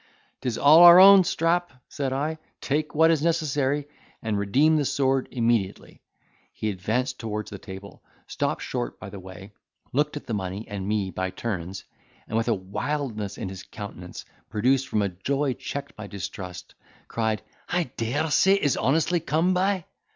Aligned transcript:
"'Tis 0.41 0.57
all 0.57 0.79
our 0.79 0.99
own, 0.99 1.23
Strap," 1.23 1.71
said 1.87 2.11
I; 2.11 2.39
"take 2.59 2.95
what 2.95 3.11
is 3.11 3.21
necessary, 3.21 3.87
and 4.23 4.35
redeem 4.35 4.75
the 4.77 4.83
sword 4.83 5.27
immediately." 5.29 6.01
He 6.51 6.71
advanced 6.71 7.19
towards 7.19 7.51
the 7.51 7.59
table, 7.59 8.01
stopped 8.25 8.63
short 8.63 8.99
by 8.99 9.11
the 9.11 9.19
way, 9.19 9.53
looked 9.93 10.17
at 10.17 10.25
the 10.25 10.33
money 10.33 10.65
and 10.67 10.87
me 10.87 11.11
by 11.11 11.29
turns, 11.29 11.83
and 12.27 12.35
with 12.35 12.47
a 12.47 12.53
wildness 12.55 13.37
in 13.37 13.47
his 13.49 13.61
countenance, 13.61 14.25
produced 14.49 14.87
from 14.87 15.15
joy 15.23 15.53
checked 15.53 15.95
by 15.95 16.07
distrust, 16.07 16.73
cried, 17.07 17.43
"I 17.69 17.83
dare 17.95 18.31
say 18.31 18.53
it 18.55 18.63
is 18.63 18.77
honestly 18.77 19.19
come 19.19 19.53
by." 19.53 19.85